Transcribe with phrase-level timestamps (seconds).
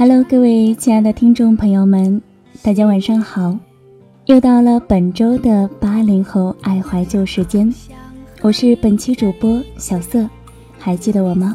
[0.00, 2.22] Hello，各位亲爱的听众朋友们，
[2.62, 3.54] 大家晚上好！
[4.24, 7.70] 又到了本周的八零后爱怀旧时间，
[8.40, 10.26] 我是本期主播小色，
[10.78, 11.54] 还记得我吗？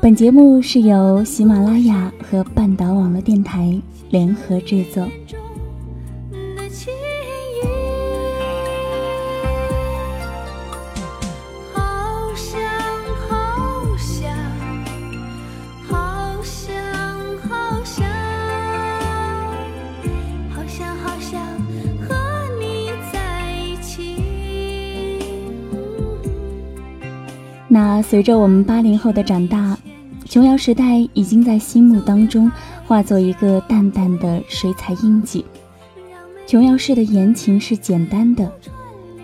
[0.00, 3.78] 本节目是由喜马拉雅和半岛网络电台
[4.08, 5.06] 联合制作。
[27.74, 29.76] 那随着我们八零后的长大，
[30.26, 32.48] 琼瑶时代已经在心目当中
[32.86, 35.44] 化作一个淡淡的水彩印记。
[36.46, 38.48] 琼瑶式的言情是简单的，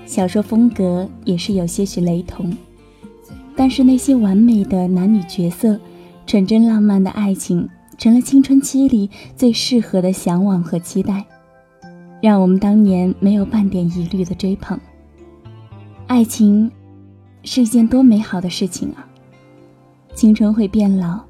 [0.04, 2.52] 小说风格也是有些许雷同，
[3.54, 5.78] 但是那些完美的男女角色，
[6.26, 11.24] 纯真浪漫的爱情，成了青春期里最适合的向往和期待，
[12.20, 14.76] 让我们当年没有半点疑虑的追捧。
[16.08, 16.69] 爱情
[17.42, 19.06] 是一件多美好的事情啊！
[20.14, 21.20] 青春会变老，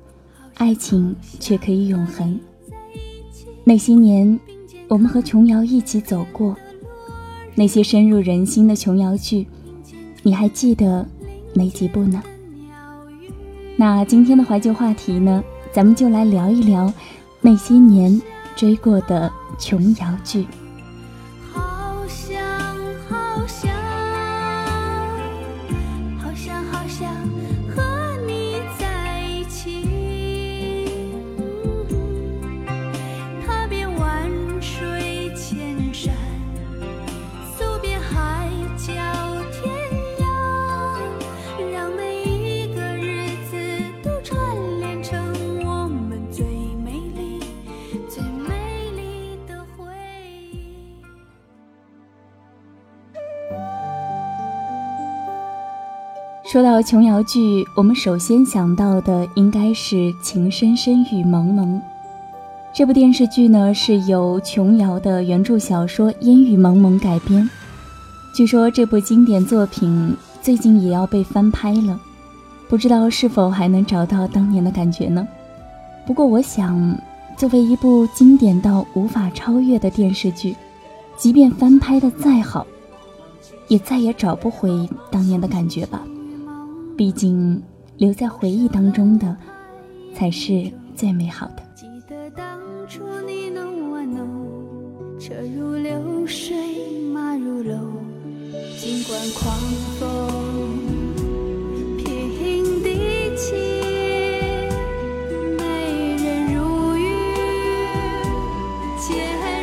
[0.55, 2.39] 爱情却可以永恒。
[3.65, 4.39] 那些年，
[4.89, 6.57] 我们和琼瑶一起走过，
[7.55, 9.47] 那些深入人心的琼瑶剧，
[10.23, 11.07] 你还记得
[11.55, 12.23] 哪几部呢？
[13.77, 15.43] 那今天的怀旧话题呢，
[15.73, 16.93] 咱们就来聊一聊
[17.41, 18.21] 那些年
[18.57, 20.47] 追过的琼瑶剧。
[56.51, 61.77] 说到琼瑶剧，我们首先想到的应该是《情深深雨蒙蒙》。
[62.73, 67.49] 这部电视剧呢是由琼瑶的原著小说《烟雨蒙蒙》改编。
[68.35, 70.13] 据说这部经典作品
[70.43, 71.97] 最近也要被翻拍了，
[72.69, 75.25] 不知道是否还能找到当年的感觉呢？
[76.05, 76.99] 不过我想，
[77.37, 80.57] 作为一部经典到无法超越的电视剧，
[81.17, 82.67] 即便翻拍的再好，
[83.69, 86.03] 也再也找不回当年的感觉吧。
[87.01, 87.63] 毕竟，
[87.97, 89.35] 留在回忆当中的，
[90.15, 91.63] 才是最美好的。
[91.75, 96.55] 记得当初你侬我侬，车如流水
[97.11, 97.91] 马如龙，
[98.79, 99.57] 尽管狂
[99.99, 99.99] 风
[101.97, 103.55] 平地起，
[105.57, 107.01] 美人如玉
[108.99, 109.11] 剑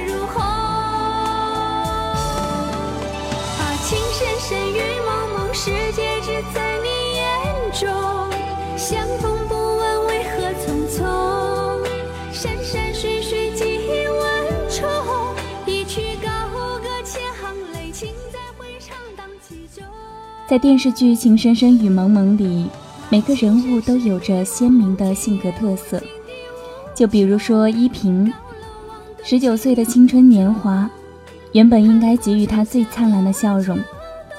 [0.07, 0.41] 如虹。
[3.59, 6.06] 啊，情深深雨蒙蒙，世界
[7.79, 7.88] 中。
[8.75, 11.03] 相逢不问为何匆匆，
[12.31, 13.63] 山山水水几
[14.07, 14.21] 万
[14.69, 14.88] 重。
[15.65, 16.29] 一曲高
[16.79, 19.83] 歌千行泪，情在回肠荡气中。
[20.47, 22.68] 在电视剧《情深深雨蒙蒙》里，
[23.09, 26.01] 每个人物都有着鲜明的性格特色。
[26.95, 28.31] 就比如说依萍，
[29.24, 30.89] 十九岁的青春年华，
[31.51, 33.77] 原本应该给予她最灿烂的笑容，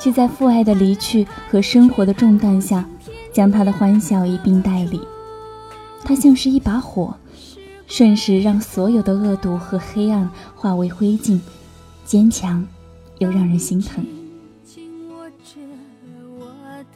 [0.01, 2.85] 却在父爱的离去和生活的重担下，
[3.39, 5.01] 将他的欢笑一并带离。
[6.03, 7.15] 他像是一把火，
[7.87, 11.39] 瞬时让所有的恶毒和黑暗化为灰烬，
[12.05, 12.67] 坚强
[13.19, 14.05] 又让人心疼。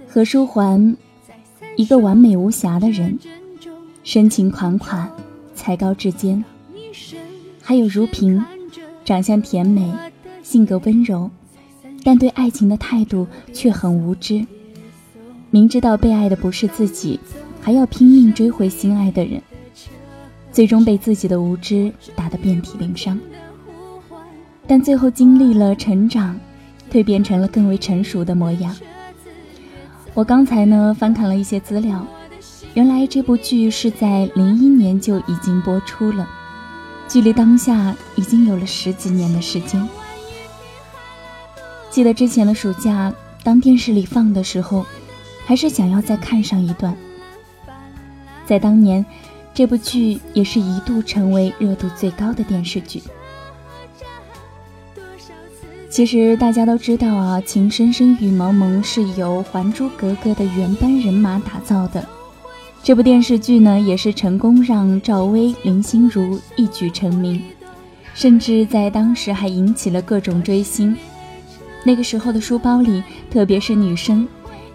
[0.09, 0.97] 何书桓，
[1.77, 3.17] 一个完美无瑕的人，
[4.03, 5.09] 深情款款，
[5.55, 6.45] 才高志坚，
[7.61, 8.45] 还有如萍，
[9.05, 9.95] 长相甜美，
[10.43, 11.31] 性格温柔，
[12.03, 14.45] 但对爱情的态度却很无知。
[15.53, 17.21] 明知道被爱的不是自己，
[17.61, 19.43] 还要拼命追回心爱的人，
[20.51, 23.21] 最终被自己的无知打得遍体鳞伤。
[24.67, 26.41] 但最后经历了成长，
[26.91, 28.75] 蜕变成了更为成熟的模样。
[30.15, 32.07] 我刚才呢翻看了一些资料，
[32.73, 36.27] 原来这部剧是在零一年就已经播出了，
[37.07, 39.87] 距离当下已经有了十几年的时间。
[41.91, 43.13] 记得之前的暑假，
[43.45, 44.87] 当电视里放的时候。
[45.45, 46.97] 还是想要再看上一段。
[48.47, 49.05] 在当年，
[49.55, 53.03] 这部剧也是一度成为热度最高的电视剧。
[55.89, 62.03] 其实大家都知道啊，《情深深雨蒙蒙是由《还珠格格》的原班人马打造的。
[62.83, 67.43] 这部电视剧呢，也是成功让赵薇、林心如一举成名，
[68.15, 70.97] 甚至在当时还引起了各种追星。
[71.85, 74.27] 那个时候的书包里，特别是女生。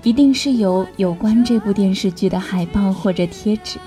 [0.04, 3.80] 一定是有有关这部电视剧的海报或者贴纸。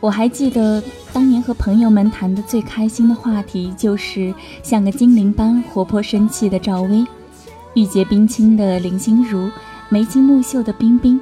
[0.00, 0.82] 我还记得
[1.12, 7.06] 当年和朋友们谈的最开心的话题，就是像个精灵般活泼生气的赵薇，
[7.74, 9.50] 玉洁冰清的林心如，
[9.88, 11.18] 眉清目秀的冰冰，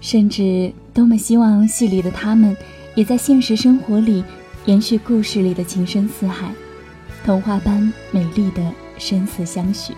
[0.00, 2.56] 甚至多么希望戏里的他们，
[2.94, 4.24] 也在现实生活里
[4.64, 6.50] 延续故事里的情深似海，
[7.24, 8.62] 童话般美丽的
[8.96, 9.92] 生死相许。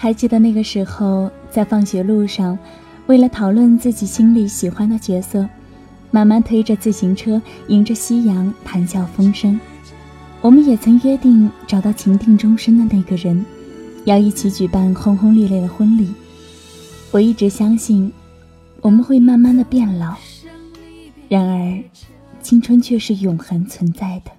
[0.00, 2.56] 还记得那个时候，在放学路上，
[3.08, 5.46] 为了讨论自己心里喜欢的角色，
[6.12, 9.58] 慢慢推着自行车，迎着夕阳，谈笑风生。
[10.40, 13.44] 我们也曾约定找到情定终身的那个人，
[14.04, 16.14] 要一起举办轰轰烈烈的婚礼。
[17.10, 18.12] 我一直相信，
[18.80, 20.14] 我们会慢慢的变老，
[21.28, 21.82] 然而，
[22.40, 24.30] 青春却是永恒存在的。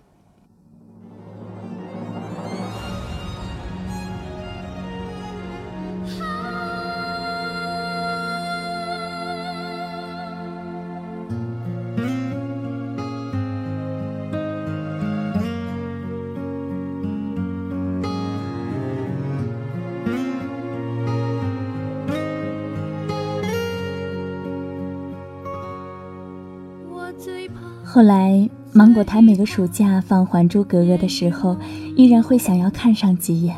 [27.91, 31.57] 后来，芒果台每个暑假放《还珠格格》的时候，
[31.95, 33.56] 依然会想要看上几眼。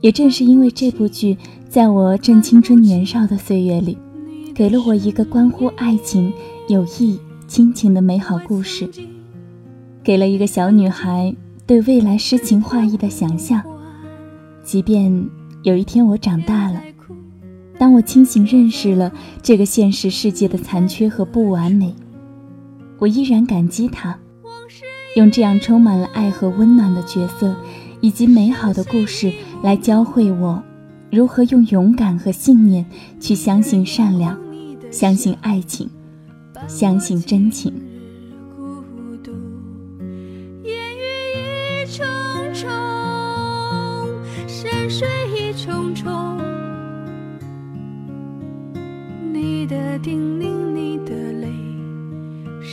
[0.00, 1.38] 也正是因为这部剧，
[1.68, 3.96] 在我正青春年少的岁月里，
[4.52, 6.32] 给了我一个关乎爱情、
[6.68, 8.90] 友谊、亲情的美好故事，
[10.02, 11.32] 给了一个小女孩
[11.64, 13.62] 对未来诗情画意的想象。
[14.64, 15.28] 即便
[15.62, 16.82] 有一天我长大了，
[17.78, 21.94] 当我清醒认识了这个现实世界的残缺和不完美。
[23.02, 24.16] 我依然感激他，
[25.16, 27.52] 用这样充满了爱和温暖的角色，
[28.00, 30.62] 以及美好的故事来教会我，
[31.10, 32.86] 如何用勇敢和信念
[33.18, 34.38] 去相信善良，
[34.92, 35.90] 相信爱情，
[36.68, 37.74] 相信真情。
[40.62, 41.98] 你的
[45.58, 46.06] 叮咛，
[49.32, 50.51] 你的叮咛。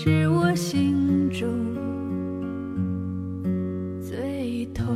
[0.02, 1.46] 是我心中
[4.02, 4.88] 最痛。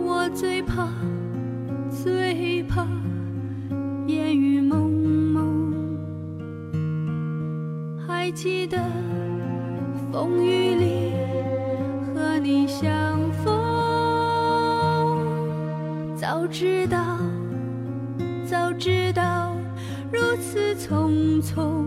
[0.00, 0.88] 我最怕，
[1.88, 2.84] 最怕
[4.08, 4.90] 烟雨蒙
[5.32, 5.96] 蒙，
[8.04, 8.76] 还记得。
[10.12, 11.12] 风雨里
[12.14, 12.90] 和你相
[13.44, 13.54] 逢，
[16.16, 17.16] 早知道，
[18.44, 19.54] 早知道
[20.12, 21.86] 如此匆匆，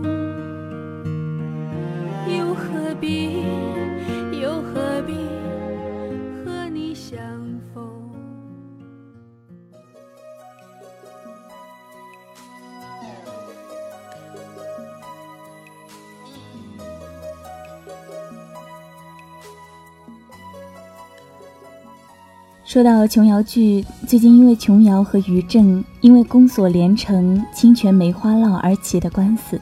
[22.64, 29.60] 说到琼瑶剧，最近因为琼瑶和于正因为宫锁连城清泉梅花烙而起的官司，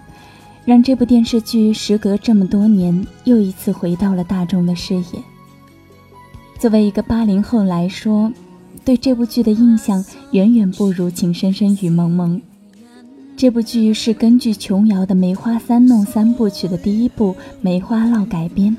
[0.65, 5.03] 让这部电视剧时隔这么多年又一次回到了大众的视野。
[6.61, 8.33] 作为一个八零后来说，
[8.85, 12.41] 对这部剧的印象远远不如《情深深雨蒙蒙》。
[13.37, 18.77] 这部剧是根据琼瑶的《梅花三弄》三部曲的第一部《梅花烙》改编，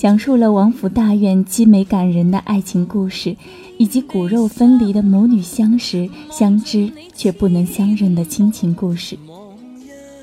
[0.00, 3.36] 讲述了王府大院凄美感人的爱情故事，
[3.76, 9.18] 以及骨肉分离的母女相识、相知却不能相认的亲情故事。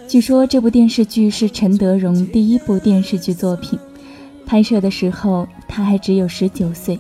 [0.08, 3.78] 据说这部电视剧是陈德容第一部电视剧作品，
[4.48, 7.00] 拍摄的时候他还只有十九岁，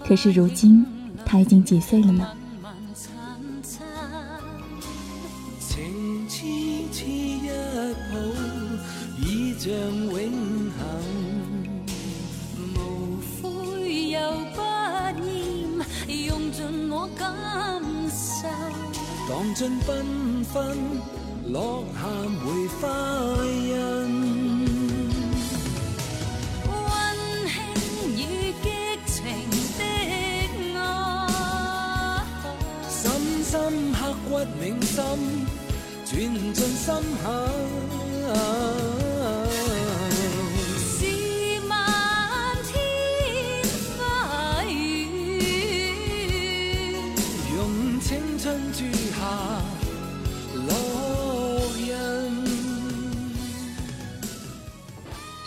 [0.00, 0.84] 可是如今
[1.24, 2.28] 他已经几岁了呢？
[9.58, 10.29] 像永
[19.30, 20.76] 荡尽缤纷，
[21.52, 22.00] 落下
[22.42, 22.88] 梅花
[23.46, 23.78] 印。
[26.66, 26.74] 温
[27.46, 27.54] 馨
[28.16, 28.18] 与
[28.60, 28.66] 激
[29.06, 29.14] 情
[29.78, 29.80] 的
[30.76, 30.82] 爱，
[32.88, 32.98] 深
[33.44, 33.52] 深
[33.92, 34.98] 刻骨铭心，
[36.04, 36.10] 钻
[36.52, 37.24] 进心坎。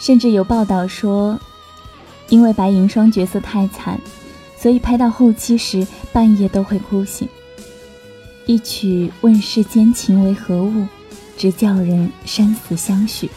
[0.04, 1.40] 甚至有报道说，
[2.28, 3.98] 因为白银霜角色太惨，
[4.60, 7.26] 所以拍到后期时半夜都会哭醒。
[8.46, 10.86] 一曲“问世间情为何物”，
[11.40, 13.32] 直叫人生死相许，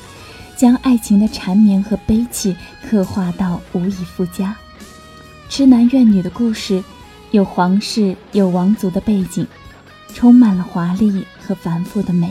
[0.57, 4.57] 将爱情的缠绵和悲戚刻画到无以复加。
[5.49, 6.83] 痴男怨女的故事，
[7.31, 9.47] 有皇室有王族的背景，
[10.13, 12.29] 充满了华丽和繁复的美。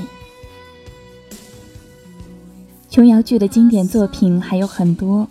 [2.96, 5.28] 琼瑶剧的经典作品还有很多，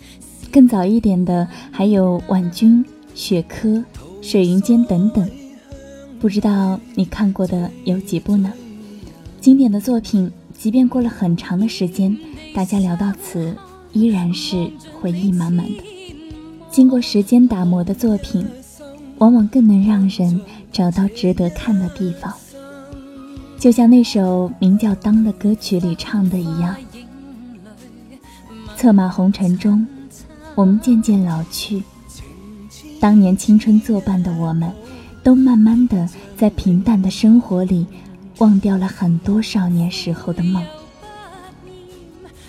[0.51, 3.79] 更早一点的还有《婉君》《雪珂》
[4.21, 5.27] 《水云间》等等，
[6.19, 8.53] 不知道你看过的有几部呢？
[9.41, 12.15] 经典的作品，即便过了很长的时间，
[12.53, 13.55] 大家聊到此，
[13.93, 14.69] 依然是
[15.01, 15.83] 回忆满满的。
[16.69, 18.45] 经过时间打磨的作品，
[19.17, 20.39] 往往更能让人
[20.71, 22.31] 找到值得看的地方。
[23.57, 26.75] 就像那首名叫《当》的歌曲里唱的一样。
[28.75, 29.87] 策马红尘中，
[30.53, 31.81] 我们渐渐老去。
[32.99, 34.71] 当年青春作伴的我们，
[35.23, 37.87] 都慢慢的在平淡的生活里，
[38.39, 40.63] 忘掉了很多少年时候的梦。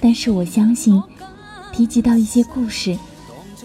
[0.01, 1.01] 但是我相信，
[1.73, 2.99] 提及到一些故事，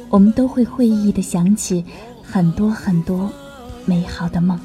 [0.10, 1.84] 我们都会会意的想起
[2.22, 3.30] 很多很多
[3.86, 4.60] 美好的梦。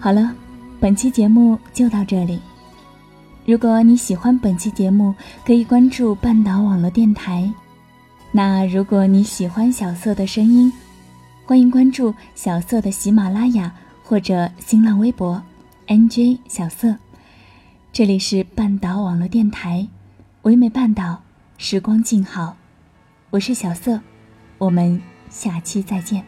[0.00, 0.34] 好了，
[0.80, 2.40] 本期节目就到这里。
[3.46, 5.14] 如果你喜欢本期节目，
[5.44, 7.52] 可以关注半岛网络电台。
[8.30, 10.72] 那如果你喜欢小色的声音，
[11.44, 15.40] 欢迎关注小色的喜马拉雅或者新浪微博
[15.86, 16.94] “nj 小色”。
[17.92, 19.86] 这里是半岛网络电台，
[20.44, 21.24] 唯美半岛，
[21.58, 22.56] 时光静好。
[23.28, 24.00] 我是小色，
[24.56, 26.24] 我们下期再见。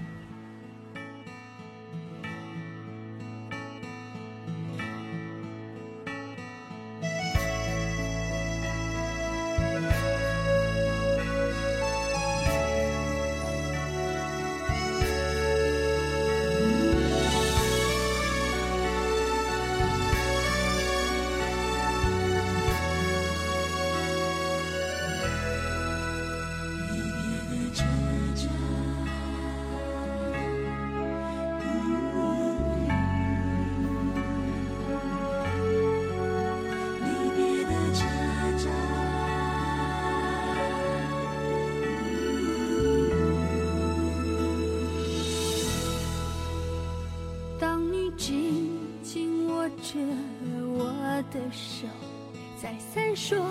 [53.34, 53.42] 闪烁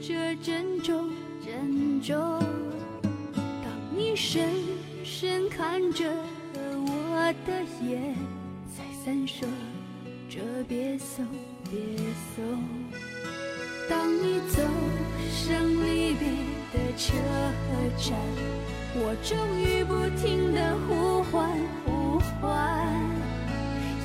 [0.00, 1.10] 着珍重
[1.44, 2.16] 珍重。
[3.02, 4.50] 当你深
[5.04, 6.12] 深看着
[6.56, 8.16] 我的眼，
[8.76, 9.42] 在闪烁
[10.28, 11.24] 着别送
[11.70, 11.78] 别
[12.34, 12.44] 送。
[13.88, 14.60] 当你走
[15.30, 16.28] 上离别
[16.72, 16.78] 的。
[16.94, 17.14] 车
[17.96, 18.12] 站，
[18.94, 21.50] 我终于不停的呼唤
[21.86, 22.52] 呼唤，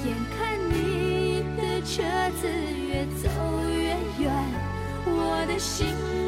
[0.05, 2.01] 眼看你的车
[2.39, 3.26] 子越走，
[5.47, 6.26] 的心。